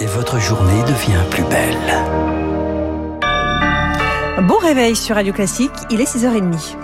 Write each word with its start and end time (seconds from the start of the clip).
et 0.00 0.06
votre 0.06 0.38
journée 0.38 0.82
devient 0.82 1.22
plus 1.30 1.44
belle. 1.44 1.76
Bon 4.46 4.58
réveil 4.58 4.94
sur 4.94 5.16
Radio 5.16 5.32
Classique, 5.32 5.72
il 5.90 6.00
est 6.00 6.04
6h30. 6.04 6.76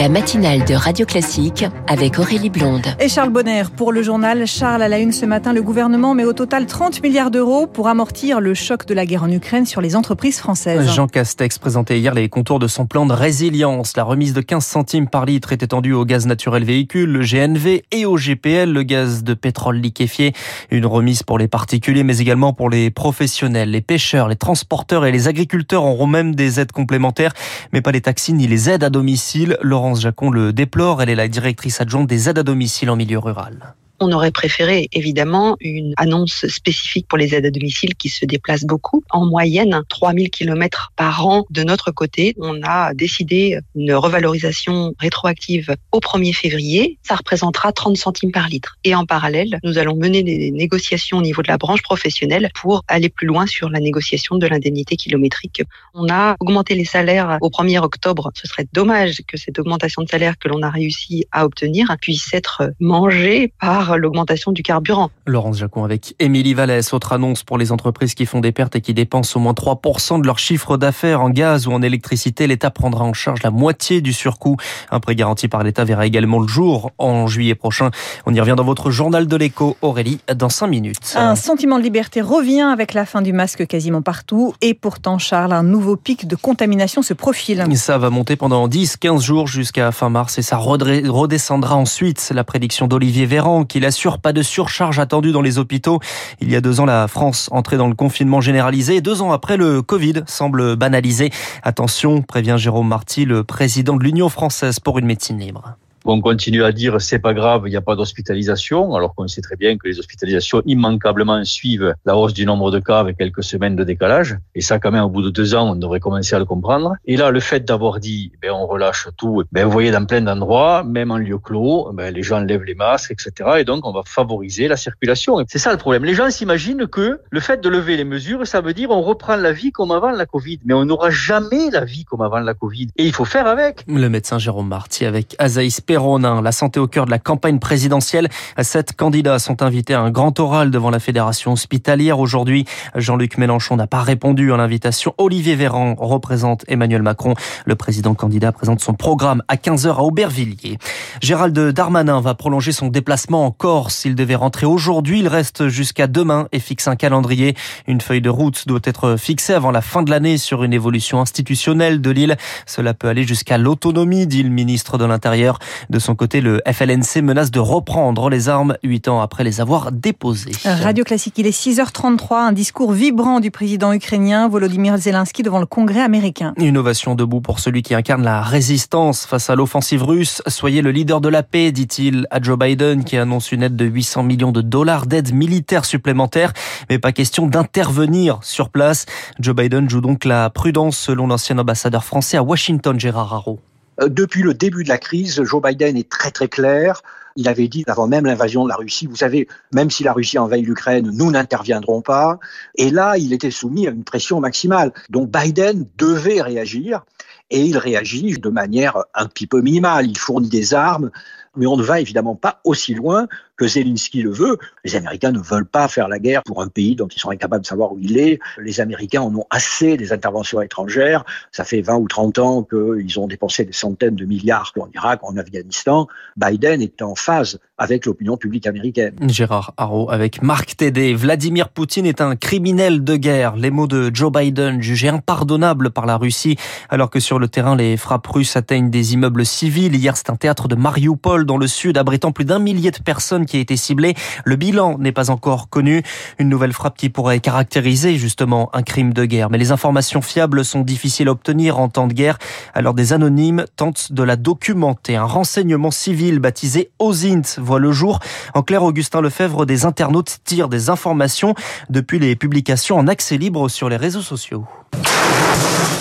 La 0.00 0.08
matinale 0.08 0.64
de 0.64 0.72
Radio 0.72 1.04
Classique 1.04 1.66
avec 1.86 2.18
Aurélie 2.18 2.48
Blonde. 2.48 2.86
Et 3.00 3.10
Charles 3.10 3.28
Bonner 3.28 3.64
pour 3.76 3.92
le 3.92 4.02
journal. 4.02 4.46
Charles 4.46 4.80
à 4.80 4.88
la 4.88 4.98
une 4.98 5.12
ce 5.12 5.26
matin, 5.26 5.52
le 5.52 5.60
gouvernement 5.60 6.14
met 6.14 6.24
au 6.24 6.32
total 6.32 6.64
30 6.64 7.02
milliards 7.02 7.30
d'euros 7.30 7.66
pour 7.66 7.86
amortir 7.86 8.40
le 8.40 8.54
choc 8.54 8.86
de 8.86 8.94
la 8.94 9.04
guerre 9.04 9.24
en 9.24 9.30
Ukraine 9.30 9.66
sur 9.66 9.82
les 9.82 9.96
entreprises 9.96 10.38
françaises. 10.38 10.90
Jean 10.90 11.06
Castex 11.06 11.58
présentait 11.58 11.98
hier 11.98 12.14
les 12.14 12.30
contours 12.30 12.58
de 12.58 12.66
son 12.66 12.86
plan 12.86 13.04
de 13.04 13.12
résilience. 13.12 13.94
La 13.94 14.04
remise 14.04 14.32
de 14.32 14.40
15 14.40 14.64
centimes 14.64 15.06
par 15.06 15.26
litre 15.26 15.52
est 15.52 15.62
étendue 15.62 15.92
au 15.92 16.06
gaz 16.06 16.26
naturel 16.26 16.64
véhicule, 16.64 17.12
le 17.12 17.20
GNV 17.20 17.82
et 17.92 18.06
au 18.06 18.16
GPL, 18.16 18.72
le 18.72 18.82
gaz 18.84 19.22
de 19.22 19.34
pétrole 19.34 19.76
liquéfié. 19.76 20.32
Une 20.70 20.86
remise 20.86 21.22
pour 21.24 21.36
les 21.36 21.46
particuliers 21.46 22.04
mais 22.04 22.16
également 22.20 22.54
pour 22.54 22.70
les 22.70 22.90
professionnels, 22.90 23.70
les 23.70 23.82
pêcheurs, 23.82 24.28
les 24.28 24.36
transporteurs 24.36 25.04
et 25.04 25.12
les 25.12 25.28
agriculteurs 25.28 25.84
auront 25.84 26.06
même 26.06 26.34
des 26.34 26.58
aides 26.58 26.72
complémentaires, 26.72 27.34
mais 27.74 27.82
pas 27.82 27.92
les 27.92 28.00
taxis 28.00 28.32
ni 28.32 28.46
les 28.46 28.70
aides 28.70 28.82
à 28.82 28.88
domicile. 28.88 29.58
Laurent 29.60 29.89
Jacon 29.94 30.30
le 30.30 30.52
déplore. 30.52 31.02
Elle 31.02 31.10
est 31.10 31.14
la 31.14 31.28
directrice 31.28 31.80
adjointe 31.80 32.06
des 32.06 32.28
aides 32.28 32.38
à 32.38 32.42
domicile 32.42 32.90
en 32.90 32.96
milieu 32.96 33.18
rural. 33.18 33.74
On 34.02 34.12
aurait 34.12 34.30
préféré 34.30 34.88
évidemment 34.92 35.56
une 35.60 35.92
annonce 35.98 36.46
spécifique 36.48 37.06
pour 37.06 37.18
les 37.18 37.34
aides 37.34 37.44
à 37.44 37.50
domicile 37.50 37.94
qui 37.94 38.08
se 38.08 38.24
déplacent 38.24 38.64
beaucoup. 38.64 39.04
En 39.10 39.26
moyenne, 39.26 39.82
3000 39.90 40.30
km 40.30 40.90
par 40.96 41.26
an 41.26 41.44
de 41.50 41.62
notre 41.62 41.90
côté. 41.90 42.34
On 42.38 42.62
a 42.62 42.94
décidé 42.94 43.58
une 43.74 43.92
revalorisation 43.92 44.94
rétroactive 44.98 45.76
au 45.92 45.98
1er 45.98 46.34
février. 46.34 46.98
Ça 47.02 47.14
représentera 47.14 47.72
30 47.72 47.98
centimes 47.98 48.32
par 48.32 48.48
litre. 48.48 48.78
Et 48.84 48.94
en 48.94 49.04
parallèle, 49.04 49.58
nous 49.64 49.76
allons 49.76 49.96
mener 49.96 50.22
des 50.22 50.50
négociations 50.50 51.18
au 51.18 51.22
niveau 51.22 51.42
de 51.42 51.48
la 51.48 51.58
branche 51.58 51.82
professionnelle 51.82 52.48
pour 52.54 52.82
aller 52.88 53.10
plus 53.10 53.26
loin 53.26 53.46
sur 53.46 53.68
la 53.68 53.80
négociation 53.80 54.36
de 54.36 54.46
l'indemnité 54.46 54.96
kilométrique. 54.96 55.62
On 55.92 56.08
a 56.08 56.36
augmenté 56.40 56.74
les 56.74 56.86
salaires 56.86 57.36
au 57.42 57.50
1er 57.50 57.80
octobre. 57.80 58.30
Ce 58.34 58.48
serait 58.48 58.66
dommage 58.72 59.20
que 59.28 59.36
cette 59.36 59.58
augmentation 59.58 60.00
de 60.00 60.08
salaire 60.08 60.38
que 60.38 60.48
l'on 60.48 60.62
a 60.62 60.70
réussi 60.70 61.26
à 61.32 61.44
obtenir 61.44 61.94
puisse 62.00 62.32
être 62.32 62.72
mangée 62.80 63.52
par 63.60 63.89
l'augmentation 63.96 64.52
du 64.52 64.62
carburant. 64.62 65.10
Laurence 65.26 65.58
Jacon 65.58 65.84
avec 65.84 66.14
Émilie 66.18 66.54
Vallès. 66.54 66.92
Autre 66.92 67.12
annonce 67.12 67.42
pour 67.42 67.58
les 67.58 67.72
entreprises 67.72 68.14
qui 68.14 68.26
font 68.26 68.40
des 68.40 68.52
pertes 68.52 68.76
et 68.76 68.80
qui 68.80 68.94
dépensent 68.94 69.38
au 69.38 69.42
moins 69.42 69.52
3% 69.52 70.20
de 70.20 70.26
leur 70.26 70.38
chiffre 70.38 70.76
d'affaires 70.76 71.22
en 71.22 71.30
gaz 71.30 71.66
ou 71.66 71.72
en 71.72 71.82
électricité. 71.82 72.46
L'État 72.46 72.70
prendra 72.70 73.04
en 73.04 73.12
charge 73.12 73.42
la 73.42 73.50
moitié 73.50 74.00
du 74.00 74.12
surcoût. 74.12 74.56
Un 74.90 75.00
prêt 75.00 75.14
garanti 75.14 75.48
par 75.48 75.62
l'État 75.62 75.84
verra 75.84 76.06
également 76.06 76.38
le 76.38 76.48
jour 76.48 76.92
en 76.98 77.26
juillet 77.26 77.54
prochain. 77.54 77.90
On 78.26 78.34
y 78.34 78.40
revient 78.40 78.54
dans 78.56 78.64
votre 78.64 78.90
journal 78.90 79.26
de 79.26 79.36
l'écho, 79.36 79.76
Aurélie, 79.82 80.20
dans 80.34 80.48
5 80.48 80.66
minutes. 80.66 81.14
Un 81.16 81.36
sentiment 81.36 81.78
de 81.78 81.82
liberté 81.82 82.20
revient 82.20 82.60
avec 82.60 82.94
la 82.94 83.06
fin 83.06 83.22
du 83.22 83.32
masque 83.32 83.66
quasiment 83.66 84.02
partout. 84.02 84.54
Et 84.60 84.74
pourtant, 84.74 85.18
Charles, 85.18 85.52
un 85.52 85.62
nouveau 85.62 85.96
pic 85.96 86.28
de 86.28 86.36
contamination 86.36 87.02
se 87.02 87.14
profile. 87.14 87.64
Ça 87.74 87.98
va 87.98 88.10
monter 88.10 88.36
pendant 88.36 88.68
10-15 88.68 89.22
jours 89.22 89.46
jusqu'à 89.46 89.90
fin 89.90 90.10
mars 90.10 90.38
et 90.38 90.42
ça 90.42 90.56
redescendra 90.58 91.76
ensuite. 91.76 92.30
La 92.34 92.44
prédiction 92.44 92.86
d'Olivier 92.86 93.26
Véran 93.26 93.64
qui 93.64 93.79
il 93.80 93.86
assure 93.86 94.18
pas 94.18 94.34
de 94.34 94.42
surcharge 94.42 94.98
attendue 94.98 95.32
dans 95.32 95.40
les 95.40 95.58
hôpitaux. 95.58 96.00
Il 96.42 96.50
y 96.50 96.56
a 96.56 96.60
deux 96.60 96.80
ans, 96.80 96.84
la 96.84 97.08
France 97.08 97.48
entrait 97.50 97.78
dans 97.78 97.88
le 97.88 97.94
confinement 97.94 98.42
généralisé. 98.42 99.00
deux 99.00 99.22
ans 99.22 99.32
après, 99.32 99.56
le 99.56 99.80
Covid 99.80 100.22
semble 100.26 100.76
banalisé. 100.76 101.30
Attention, 101.62 102.20
prévient 102.20 102.56
Jérôme 102.58 102.88
Marty, 102.88 103.24
le 103.24 103.42
président 103.42 103.96
de 103.96 104.04
l'Union 104.04 104.28
française 104.28 104.80
pour 104.80 104.98
une 104.98 105.06
médecine 105.06 105.38
libre. 105.38 105.76
On 106.04 106.20
continue 106.20 106.64
à 106.64 106.72
dire 106.72 107.00
c'est 107.00 107.18
pas 107.18 107.34
grave, 107.34 107.62
il 107.66 107.70
n'y 107.70 107.76
a 107.76 107.82
pas 107.82 107.94
d'hospitalisation, 107.94 108.94
alors 108.94 109.14
qu'on 109.14 109.28
sait 109.28 109.42
très 109.42 109.56
bien 109.56 109.76
que 109.76 109.86
les 109.86 109.98
hospitalisations 109.98 110.62
immanquablement 110.64 111.44
suivent 111.44 111.94
la 112.06 112.16
hausse 112.16 112.32
du 112.32 112.46
nombre 112.46 112.70
de 112.70 112.78
cas 112.78 112.98
avec 112.98 113.18
quelques 113.18 113.44
semaines 113.44 113.76
de 113.76 113.84
décalage. 113.84 114.38
Et 114.54 114.62
ça, 114.62 114.78
quand 114.78 114.90
même, 114.90 115.04
au 115.04 115.10
bout 115.10 115.22
de 115.22 115.30
deux 115.30 115.54
ans, 115.54 115.70
on 115.70 115.76
devrait 115.76 116.00
commencer 116.00 116.34
à 116.34 116.38
le 116.38 116.46
comprendre. 116.46 116.94
Et 117.04 117.16
là, 117.16 117.30
le 117.30 117.40
fait 117.40 117.60
d'avoir 117.60 118.00
dit, 118.00 118.32
ben, 118.40 118.50
on 118.50 118.66
relâche 118.66 119.08
tout, 119.16 119.42
ben, 119.52 119.64
vous 119.64 119.70
voyez, 119.70 119.90
dans 119.90 120.04
plein 120.04 120.22
d'endroits, 120.22 120.84
même 120.84 121.10
en 121.10 121.18
lieu 121.18 121.38
clos, 121.38 121.90
ben, 121.92 122.14
les 122.14 122.22
gens 122.22 122.40
lèvent 122.40 122.64
les 122.64 122.74
masques, 122.74 123.12
etc. 123.12 123.50
Et 123.58 123.64
donc, 123.64 123.86
on 123.86 123.92
va 123.92 124.02
favoriser 124.06 124.68
la 124.68 124.76
circulation. 124.76 125.36
C'est 125.48 125.58
ça 125.58 125.70
le 125.70 125.78
problème. 125.78 126.04
Les 126.04 126.14
gens 126.14 126.30
s'imaginent 126.30 126.86
que 126.86 127.20
le 127.28 127.40
fait 127.40 127.60
de 127.60 127.68
lever 127.68 127.96
les 127.96 128.04
mesures, 128.04 128.46
ça 128.46 128.60
veut 128.60 128.74
dire 128.74 128.90
on 128.90 129.02
reprend 129.02 129.36
la 129.36 129.52
vie 129.52 129.70
comme 129.70 129.90
avant 129.90 130.10
la 130.10 130.26
Covid. 130.26 130.60
Mais 130.64 130.74
on 130.74 130.84
n'aura 130.84 131.10
jamais 131.10 131.70
la 131.70 131.84
vie 131.84 132.04
comme 132.04 132.22
avant 132.22 132.40
la 132.40 132.54
Covid. 132.54 132.88
Et 132.96 133.04
il 133.04 133.12
faut 133.12 133.24
faire 133.24 133.46
avec. 133.46 133.84
Le 133.86 134.08
médecin 134.08 134.38
Jérôme 134.38 134.68
Marty 134.68 135.04
avec 135.04 135.36
Azaïs 135.38 135.80
La 136.00 136.50
santé 136.50 136.80
au 136.80 136.86
cœur 136.86 137.04
de 137.04 137.10
la 137.10 137.18
campagne 137.18 137.58
présidentielle. 137.58 138.30
Sept 138.62 138.96
candidats 138.96 139.38
sont 139.38 139.62
invités 139.62 139.92
à 139.92 140.00
un 140.00 140.10
grand 140.10 140.40
oral 140.40 140.70
devant 140.70 140.88
la 140.88 140.98
fédération 140.98 141.52
hospitalière. 141.52 142.18
Aujourd'hui, 142.18 142.64
Jean-Luc 142.94 143.36
Mélenchon 143.36 143.76
n'a 143.76 143.86
pas 143.86 144.00
répondu 144.00 144.50
à 144.50 144.56
l'invitation. 144.56 145.14
Olivier 145.18 145.56
Véran 145.56 145.96
représente 145.98 146.64
Emmanuel 146.68 147.02
Macron. 147.02 147.34
Le 147.66 147.74
président 147.74 148.14
candidat 148.14 148.50
présente 148.50 148.80
son 148.80 148.94
programme 148.94 149.42
à 149.48 149.56
15h 149.56 149.96
à 149.96 150.02
Aubervilliers. 150.02 150.78
Gérald 151.20 151.58
Darmanin 151.58 152.22
va 152.22 152.34
prolonger 152.34 152.72
son 152.72 152.88
déplacement 152.88 153.44
en 153.44 153.50
Corse. 153.50 154.06
Il 154.06 154.14
devait 154.14 154.36
rentrer 154.36 154.64
aujourd'hui. 154.64 155.20
Il 155.20 155.28
reste 155.28 155.68
jusqu'à 155.68 156.06
demain 156.06 156.48
et 156.52 156.60
fixe 156.60 156.88
un 156.88 156.96
calendrier. 156.96 157.54
Une 157.86 158.00
feuille 158.00 158.22
de 158.22 158.30
route 158.30 158.66
doit 158.66 158.80
être 158.84 159.18
fixée 159.18 159.52
avant 159.52 159.70
la 159.70 159.82
fin 159.82 160.02
de 160.02 160.10
l'année 160.10 160.38
sur 160.38 160.64
une 160.64 160.72
évolution 160.72 161.20
institutionnelle 161.20 162.00
de 162.00 162.10
l'île. 162.10 162.38
Cela 162.64 162.94
peut 162.94 163.08
aller 163.08 163.24
jusqu'à 163.24 163.58
l'autonomie, 163.58 164.26
dit 164.26 164.42
le 164.42 164.48
ministre 164.48 164.96
de 164.96 165.04
l'Intérieur. 165.04 165.58
De 165.88 165.98
son 165.98 166.14
côté, 166.14 166.40
le 166.40 166.60
FLNC 166.70 167.22
menace 167.22 167.50
de 167.50 167.60
reprendre 167.60 168.28
les 168.28 168.48
armes 168.48 168.76
huit 168.82 169.08
ans 169.08 169.20
après 169.20 169.44
les 169.44 169.60
avoir 169.60 169.92
déposées. 169.92 170.52
Radio 170.64 171.04
Classique, 171.04 171.34
il 171.38 171.46
est 171.46 171.58
6h33, 171.58 172.48
un 172.48 172.52
discours 172.52 172.92
vibrant 172.92 173.40
du 173.40 173.50
président 173.50 173.92
ukrainien 173.92 174.48
Volodymyr 174.48 174.96
Zelensky 174.98 175.42
devant 175.42 175.60
le 175.60 175.66
Congrès 175.66 176.02
américain. 176.02 176.52
Une 176.56 176.76
ovation 176.76 177.14
debout 177.14 177.40
pour 177.40 177.60
celui 177.60 177.82
qui 177.82 177.94
incarne 177.94 178.22
la 178.22 178.42
résistance 178.42 179.26
face 179.26 179.50
à 179.50 179.54
l'offensive 179.54 180.02
russe. 180.02 180.42
Soyez 180.46 180.82
le 180.82 180.90
leader 180.90 181.20
de 181.20 181.28
la 181.28 181.42
paix, 181.42 181.72
dit-il 181.72 182.26
à 182.30 182.40
Joe 182.40 182.58
Biden 182.58 183.04
qui 183.04 183.16
annonce 183.16 183.52
une 183.52 183.62
aide 183.62 183.76
de 183.76 183.84
800 183.84 184.22
millions 184.22 184.52
de 184.52 184.62
dollars 184.62 185.06
d'aide 185.06 185.32
militaire 185.32 185.84
supplémentaire. 185.84 186.52
Mais 186.88 186.98
pas 186.98 187.12
question 187.12 187.46
d'intervenir 187.46 188.38
sur 188.42 188.70
place. 188.70 189.06
Joe 189.38 189.54
Biden 189.54 189.88
joue 189.88 190.00
donc 190.00 190.24
la 190.24 190.50
prudence 190.50 190.98
selon 190.98 191.26
l'ancien 191.26 191.58
ambassadeur 191.58 192.04
français 192.04 192.36
à 192.36 192.42
Washington, 192.42 192.98
Gérard 192.98 193.32
Haro. 193.32 193.60
Euh, 194.00 194.08
depuis 194.08 194.42
le 194.42 194.54
début 194.54 194.84
de 194.84 194.88
la 194.88 194.98
crise, 194.98 195.42
Joe 195.42 195.62
Biden 195.62 195.96
est 195.96 196.08
très 196.08 196.30
très 196.30 196.48
clair. 196.48 197.02
Il 197.36 197.48
avait 197.48 197.68
dit 197.68 197.84
avant 197.86 198.06
même 198.06 198.26
l'invasion 198.26 198.64
de 198.64 198.68
la 198.68 198.76
Russie, 198.76 199.06
vous 199.06 199.16
savez, 199.16 199.48
même 199.72 199.90
si 199.90 200.04
la 200.04 200.12
Russie 200.12 200.38
envahit 200.38 200.66
l'Ukraine, 200.66 201.10
nous 201.12 201.30
n'interviendrons 201.30 202.02
pas. 202.02 202.38
Et 202.76 202.90
là, 202.90 203.16
il 203.18 203.32
était 203.32 203.50
soumis 203.50 203.86
à 203.86 203.90
une 203.90 204.04
pression 204.04 204.40
maximale. 204.40 204.92
Donc 205.08 205.30
Biden 205.30 205.86
devait 205.96 206.42
réagir 206.42 207.04
et 207.50 207.62
il 207.62 207.78
réagit 207.78 208.38
de 208.38 208.48
manière 208.48 209.04
un 209.14 209.26
petit 209.26 209.46
peu 209.46 209.60
minimale. 209.60 210.06
Il 210.06 210.18
fournit 210.18 210.48
des 210.48 210.74
armes, 210.74 211.10
mais 211.56 211.66
on 211.66 211.76
ne 211.76 211.82
va 211.82 212.00
évidemment 212.00 212.36
pas 212.36 212.60
aussi 212.64 212.94
loin 212.94 213.26
que 213.56 213.66
Zelensky 213.66 214.22
le 214.22 214.30
veut. 214.30 214.56
Les 214.84 214.96
Américains 214.96 215.32
ne 215.32 215.40
veulent 215.40 215.66
pas 215.66 215.88
faire 215.88 216.08
la 216.08 216.18
guerre 216.18 216.42
pour 216.44 216.62
un 216.62 216.68
pays 216.68 216.96
dont 216.96 217.08
ils 217.08 217.18
sont 217.18 217.30
incapables 217.30 217.62
de 217.62 217.66
savoir 217.66 217.92
où 217.92 217.98
il 217.98 218.16
est. 218.18 218.38
Les 218.58 218.80
Américains 218.80 219.20
en 219.20 219.34
ont 219.34 219.46
assez 219.50 219.96
des 219.96 220.12
interventions 220.12 220.62
étrangères. 220.62 221.24
Ça 221.52 221.64
fait 221.64 221.82
20 221.82 221.96
ou 221.96 222.08
30 222.08 222.38
ans 222.38 222.62
qu'ils 222.62 223.20
ont 223.20 223.26
dépensé 223.26 223.64
des 223.64 223.72
centaines 223.72 224.14
de 224.14 224.24
milliards 224.24 224.72
en 224.78 224.88
Irak, 224.94 225.20
en 225.22 225.36
Afghanistan. 225.36 226.06
Biden 226.36 226.80
est 226.80 227.02
en 227.02 227.14
phase 227.20 227.58
avec 227.78 228.06
l'opinion 228.06 228.36
publique 228.36 228.66
américaine. 228.66 229.14
Gérard 229.28 229.72
Haro 229.76 230.10
avec 230.10 230.42
Marc 230.42 230.76
Tédé. 230.76 231.14
Vladimir 231.14 231.68
Poutine 231.68 232.06
est 232.06 232.20
un 232.20 232.36
criminel 232.36 233.04
de 233.04 233.16
guerre. 233.16 233.56
Les 233.56 233.70
mots 233.70 233.86
de 233.86 234.10
Joe 234.12 234.30
Biden 234.32 234.82
jugés 234.82 235.08
impardonnables 235.08 235.90
par 235.90 236.06
la 236.06 236.16
Russie 236.16 236.56
alors 236.88 237.10
que 237.10 237.20
sur 237.20 237.38
le 237.38 237.48
terrain 237.48 237.76
les 237.76 237.96
frappes 237.96 238.26
russes 238.26 238.56
atteignent 238.56 238.90
des 238.90 239.14
immeubles 239.14 239.46
civils. 239.46 239.94
Hier 239.94 240.16
c'est 240.16 240.30
un 240.30 240.36
théâtre 240.36 240.68
de 240.68 240.74
Mariupol 240.74 241.46
dans 241.46 241.56
le 241.56 241.66
sud 241.66 241.96
abritant 241.96 242.32
plus 242.32 242.44
d'un 242.44 242.58
millier 242.58 242.90
de 242.90 242.98
personnes 242.98 243.46
qui 243.46 243.56
a 243.56 243.60
été 243.60 243.76
ciblé. 243.76 244.14
Le 244.44 244.56
bilan 244.56 244.98
n'est 244.98 245.12
pas 245.12 245.30
encore 245.30 245.68
connu. 245.68 246.02
Une 246.38 246.48
nouvelle 246.48 246.72
frappe 246.72 246.96
qui 246.96 247.08
pourrait 247.08 247.40
caractériser 247.40 248.16
justement 248.16 248.70
un 248.72 248.82
crime 248.82 249.12
de 249.12 249.24
guerre. 249.24 249.50
Mais 249.50 249.58
les 249.58 249.72
informations 249.72 250.22
fiables 250.22 250.64
sont 250.64 250.80
difficiles 250.82 251.28
à 251.28 251.32
obtenir 251.32 251.78
en 251.78 251.88
temps 251.88 252.06
de 252.06 252.14
guerre. 252.14 252.38
Alors 252.74 252.94
des 252.94 253.12
anonymes 253.12 253.64
tentent 253.76 254.12
de 254.12 254.22
la 254.22 254.36
documenter. 254.36 255.16
Un 255.16 255.24
renseignement 255.24 255.90
civil 255.90 256.38
baptisé 256.38 256.90
OSINT 257.10 257.58
voit 257.58 257.80
le 257.80 257.90
jour. 257.90 258.20
En 258.54 258.62
clair, 258.62 258.82
Augustin 258.84 259.20
Lefebvre, 259.20 259.66
des 259.66 259.84
internautes 259.84 260.38
tirent 260.44 260.68
des 260.68 260.90
informations 260.90 261.54
depuis 261.88 262.18
les 262.18 262.36
publications 262.36 262.96
en 262.96 263.08
accès 263.08 263.36
libre 263.36 263.68
sur 263.68 263.88
les 263.88 263.96
réseaux 263.96 264.22
sociaux. 264.22 264.64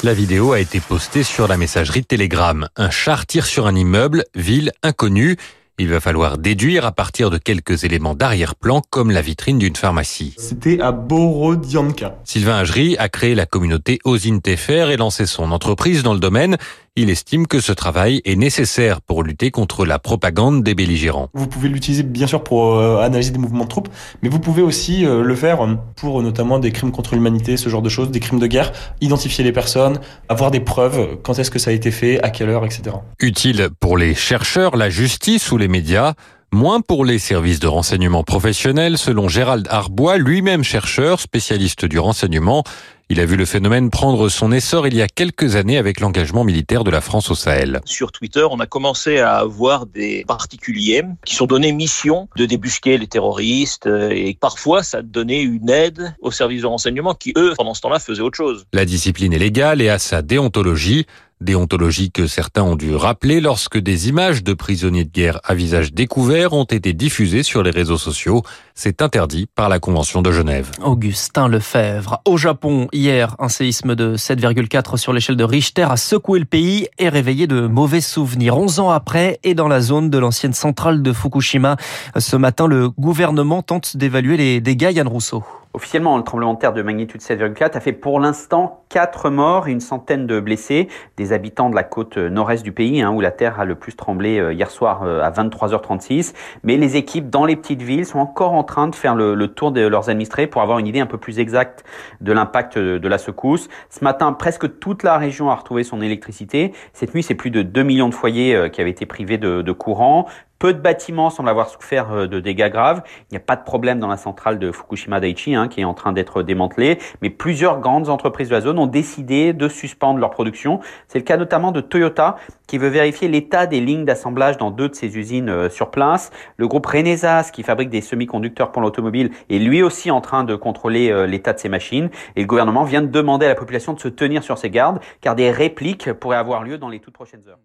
La 0.04 0.14
vidéo 0.14 0.54
a 0.54 0.60
été 0.60 0.80
postée 0.80 1.24
sur 1.24 1.48
la 1.48 1.58
messagerie 1.58 2.06
Telegram. 2.06 2.68
Un 2.78 2.90
char 2.90 3.26
tire 3.26 3.46
sur 3.46 3.66
un 3.68 3.76
immeuble, 3.76 4.24
ville 4.36 4.72
inconnue. 4.84 5.36
Il 5.82 5.88
va 5.88 6.02
falloir 6.02 6.38
déduire 6.38 6.86
à 6.86 6.92
partir 6.92 7.30
de 7.30 7.38
quelques 7.38 7.86
éléments 7.86 8.14
d'arrière-plan 8.14 8.82
comme 8.90 9.12
la 9.12 9.22
vitrine 9.22 9.58
d'une 9.58 9.78
pharmacie. 9.78 10.36
C'était 10.38 10.82
à 10.82 10.92
Borodianka. 10.92 12.18
Sylvain 12.26 12.58
Agery 12.58 12.98
a 12.98 13.08
créé 13.08 13.34
la 13.34 13.46
communauté 13.46 14.00
Osintefer 14.04 14.92
et 14.92 14.98
lancé 14.98 15.26
son 15.26 15.54
entreprise 15.54 16.04
dans 16.04 16.14
le 16.14 16.20
domaine. 16.20 16.58
Il 16.96 17.10
estime 17.10 17.48
que 17.48 17.60
ce 17.60 17.72
travail 17.72 18.22
est 18.26 18.36
nécessaire 18.36 19.02
pour 19.02 19.24
lutter 19.24 19.52
contre 19.52 19.86
la 19.86 20.00
propagande 20.00 20.64
des 20.64 20.76
belligérants. 20.76 21.30
Vous 21.34 21.48
pouvez 21.48 21.70
l'utiliser 21.70 22.04
bien 22.04 22.28
sûr 22.28 22.44
pour 22.44 22.76
euh, 22.76 23.02
analyser 23.02 23.32
des 23.32 23.38
mouvements 23.38 23.64
de 23.64 23.70
troupes, 23.70 23.90
mais 24.22 24.30
vous 24.30 24.40
pouvez 24.40 24.62
aussi 24.62 25.06
euh, 25.06 25.24
le 25.24 25.36
faire 25.36 25.60
pour 25.96 26.22
notamment 26.22 26.60
des 26.60 26.72
crimes 26.72 26.92
contre 26.92 27.16
l'humanité, 27.16 27.58
ce 27.58 27.70
genre 27.70 27.82
de 27.82 27.90
choses, 27.90 28.12
des 28.12 28.20
crimes 28.20 28.40
de 28.40 28.48
guerre, 28.48 28.72
identifier 29.02 29.44
les 29.44 29.52
personnes, 29.52 30.00
avoir 30.28 30.52
des 30.52 30.60
preuves, 30.60 31.18
quand 31.24 31.40
est-ce 31.40 31.52
que 31.52 31.60
ça 31.60 31.72
a 31.72 31.74
été 31.74 31.92
fait, 31.92 32.22
à 32.24 32.30
quelle 32.30 32.50
heure, 32.50 32.66
etc. 32.66 32.96
Utile 33.20 33.70
pour 33.80 33.98
les 33.98 34.16
chercheurs, 34.16 34.76
la 34.76 34.90
justice 34.90 35.52
ou 35.52 35.58
les 35.58 35.68
médias. 35.68 36.14
Moins 36.52 36.82
pour 36.82 37.06
les 37.06 37.20
services 37.20 37.60
de 37.60 37.68
renseignement 37.68 38.24
professionnels, 38.24 38.98
selon 38.98 39.28
Gérald 39.28 39.68
Arbois, 39.70 40.18
lui-même 40.18 40.64
chercheur, 40.64 41.20
spécialiste 41.20 41.86
du 41.86 42.00
renseignement. 42.00 42.64
Il 43.12 43.20
a 43.20 43.26
vu 43.26 43.38
le 43.38 43.46
phénomène 43.46 43.90
prendre 43.90 44.30
son 44.30 44.52
essor 44.52 44.86
il 44.86 44.96
y 44.96 45.02
a 45.02 45.08
quelques 45.08 45.56
années 45.56 45.80
avec 45.80 46.00
l'engagement 46.00 46.44
militaire 46.44 46.84
de 46.84 46.92
la 46.92 47.02
France 47.02 47.32
au 47.32 47.36
Sahel. 47.36 47.82
Sur 47.86 48.12
Twitter, 48.12 48.46
on 48.52 48.60
a 48.60 48.68
commencé 48.68 49.18
à 49.18 49.38
avoir 49.38 49.88
des 49.88 50.24
particuliers 50.28 51.02
qui 51.26 51.34
sont 51.34 51.48
donnés 51.48 51.72
mission 51.72 52.30
de 52.38 52.46
débusquer 52.46 53.00
les 53.00 53.08
terroristes 53.08 53.88
et 53.88 54.38
parfois 54.40 54.84
ça 54.84 55.02
donnait 55.02 55.42
une 55.42 55.72
aide 55.72 56.16
aux 56.22 56.30
services 56.30 56.62
de 56.62 56.68
renseignement 56.68 57.16
qui, 57.16 57.34
eux, 57.36 57.54
pendant 57.58 57.74
ce 57.74 57.82
temps-là, 57.82 57.98
faisaient 57.98 58.22
autre 58.22 58.38
chose. 58.38 58.68
La 58.74 58.86
discipline 58.86 59.34
est 59.34 59.40
légale 59.40 59.82
et 59.82 59.90
a 59.90 59.98
sa 59.98 60.22
déontologie. 60.22 61.08
Déontologie 61.42 62.12
que 62.12 62.28
certains 62.28 62.64
ont 62.64 62.76
dû 62.76 62.94
rappeler 62.94 63.40
lorsque 63.40 63.78
des 63.78 64.10
images 64.10 64.44
de 64.44 64.54
prisonniers 64.54 65.06
de 65.06 65.10
guerre 65.10 65.40
à 65.46 65.56
visage 65.56 65.94
découvert 65.94 66.52
ont 66.52 66.66
été 66.66 66.92
diffusées 66.92 67.44
sur 67.44 67.64
les 67.64 67.72
réseaux 67.72 67.98
sociaux. 67.98 68.44
C'est 68.76 69.02
interdit 69.02 69.48
par 69.56 69.70
la 69.70 69.80
Convention 69.80 70.22
de 70.22 70.34
Genève. 70.34 70.72
Augustin 70.84 71.48
Lefebvre. 71.48 72.22
Au 72.26 72.36
Japon, 72.36 72.90
hier, 72.92 73.38
un 73.40 73.48
séisme 73.48 73.96
de 73.96 74.18
7,4 74.18 74.98
sur 74.98 75.14
l'échelle 75.14 75.38
de 75.38 75.46
Richter 75.46 75.88
a 75.90 75.96
secoué 75.96 76.40
le 76.40 76.46
pays 76.46 76.90
et 76.98 77.08
réveillé 77.08 77.48
de 77.48 77.68
mauvais 77.68 78.02
souvenirs. 78.02 78.58
11 78.58 78.82
ans 78.82 78.90
après, 78.90 79.40
et 79.44 79.54
dans 79.54 79.70
la 79.70 79.80
zone 79.80 80.10
de 80.10 80.18
l'ancienne 80.18 80.54
centrale 80.54 81.02
de 81.02 81.14
Fukushima, 81.14 81.78
ce 82.18 82.36
matin, 82.36 82.68
le 82.68 82.90
gouvernement 82.90 83.62
tente 83.62 83.96
d'évaluer 83.96 84.36
les 84.36 84.60
dégâts. 84.60 84.92
Yann 84.92 85.08
Rousseau. 85.08 85.46
Officiellement, 85.74 86.18
le 86.18 86.24
tremblement 86.24 86.56
de 86.56 86.60
terre 86.60 86.74
de 86.74 86.82
magnitude 86.82 87.22
7,4 87.22 87.78
a 87.78 87.80
fait 87.80 87.94
pour 87.94 88.20
l'instant 88.20 88.84
4 88.90 89.30
morts 89.30 89.68
et 89.68 89.72
une 89.72 89.82
centaine 89.82 90.26
de 90.26 90.40
blessés, 90.40 90.88
des 91.16 91.32
habitants 91.32 91.70
de 91.70 91.76
la 91.76 91.84
côte 91.84 92.18
nord-est 92.18 92.64
du 92.64 92.72
pays, 92.72 93.04
hein, 93.04 93.12
où 93.12 93.22
la 93.22 93.30
terre 93.30 93.60
a 93.60 93.66
le 93.66 93.76
plus 93.76 93.96
tremblé 93.96 94.40
euh, 94.40 94.52
hier 94.52 94.72
soir 94.72 95.04
euh, 95.04 95.22
à 95.22 95.30
23h36. 95.30 96.34
Mais 96.64 96.76
les 96.76 96.98
équipes 96.98 97.30
dans 97.30 97.46
les 97.46 97.56
petites 97.56 97.84
villes 97.84 98.08
sont 98.08 98.18
encore 98.18 98.54
en 98.54 98.64
train 98.64 98.88
de 98.88 98.96
faire 98.96 99.14
le, 99.14 99.48
tour 99.48 99.72
de 99.72 99.82
leurs 99.82 100.10
administrés 100.10 100.48
pour 100.48 100.64
avoir 100.64 100.80
une 100.80 100.88
idée 100.88 101.02
un 101.02 101.06
peu 101.06 101.20
plus 101.20 101.38
exacte 101.38 101.84
de 102.20 102.32
l'impact 102.32 102.80
de 102.80 103.08
la 103.08 103.20
secousse. 103.20 103.70
Ce 103.92 104.04
matin, 104.04 104.34
presque 104.34 104.80
toute 104.80 105.04
la 105.04 105.20
région 105.20 105.52
a 105.52 105.56
retrouvé 105.56 105.84
son 105.84 106.02
électricité. 106.02 106.74
Cette 106.94 107.14
nuit, 107.14 107.22
c'est 107.22 107.36
plus 107.36 107.52
de 107.52 107.62
2 107.62 107.84
millions 107.84 108.10
de 108.10 108.16
foyers 108.16 108.56
euh, 108.56 108.70
qui 108.70 108.82
avaient 108.82 108.90
été 108.90 109.06
privés 109.06 109.38
de 109.38 109.72
courant. 109.72 110.26
Peu 110.60 110.74
de 110.74 110.80
bâtiments 110.80 111.30
semblent 111.30 111.48
avoir 111.48 111.70
souffert 111.70 112.12
euh, 112.12 112.28
de 112.28 112.42
dégâts 112.42 112.70
graves. 112.70 113.02
Il 113.22 113.34
n'y 113.34 113.38
a 113.38 113.40
pas 113.40 113.56
de 113.56 113.64
problème 113.64 113.98
dans 114.00 114.10
la 114.10 114.18
centrale 114.18 114.60
de 114.60 114.74
Fukushima 114.74 115.22
Daiichi 115.22 115.56
hein, 115.56 115.70
qui 115.70 115.80
est 115.80 115.86
en 115.86 115.94
train 115.94 116.12
d'être 116.12 116.44
démantelée, 116.44 117.00
mais 117.22 117.30
plusieurs 117.30 117.80
grandes 117.80 118.10
entreprises 118.10 118.50
de 118.50 118.56
la 118.56 118.60
zone 118.60 118.78
ont 118.78 118.86
décidé 118.86 119.54
de 119.54 119.70
suspendre 119.70 120.20
leur 120.20 120.32
production. 120.32 120.82
C'est 121.08 121.18
le 121.18 121.24
cas 121.24 121.38
notamment 121.38 121.72
de 121.72 121.80
Toyota 121.80 122.36
qui 122.68 122.78
veut 122.78 122.90
vérifier 122.90 123.30
l'état 123.30 123.68
des 123.68 123.80
lignes 123.80 124.04
d'assemblage 124.04 124.58
dans 124.58 124.70
deux 124.70 124.90
de 124.90 124.96
ses 124.96 125.18
usines 125.18 125.48
euh, 125.48 125.70
sur 125.70 125.92
place. 125.92 126.30
Le 126.58 126.68
groupe 126.68 126.86
Renesas 126.86 127.52
qui 127.54 127.64
fabrique 127.64 127.90
des 127.90 128.02
semi-conducteurs 128.02 128.74
pour 128.74 128.82
l'automobile 128.82 129.32
est 129.50 129.60
lui 129.60 129.82
aussi 129.82 130.12
en 130.12 130.20
train 130.20 130.44
de 130.44 130.58
contrôler 130.58 131.10
euh, 131.10 131.26
l'état 131.26 131.54
de 131.54 131.60
ses 131.60 131.70
machines 131.70 132.10
et 132.36 132.42
le 132.42 132.48
gouvernement 132.48 132.84
vient 132.84 133.02
de 133.02 133.08
demander 133.08 133.46
à 133.46 133.50
la 133.50 133.56
population 133.56 133.94
de 133.94 134.00
se 134.02 134.10
tenir 134.10 134.44
sur 134.44 134.58
ses 134.58 134.70
gardes 134.70 135.00
car 135.22 135.36
des 135.36 135.52
répliques 135.52 136.12
pourraient 136.12 136.36
avoir 136.36 136.64
lieu 136.64 136.78
dans 136.78 136.90
les 136.90 137.00
toutes 137.00 137.14
prochaines 137.14 137.48
heures. 137.48 137.60